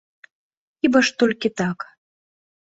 Хіба 0.79 0.99
ж 1.11 1.15
толькі 1.19 1.55
так. 1.63 1.77